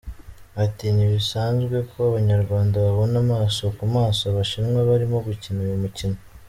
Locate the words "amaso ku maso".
3.25-4.21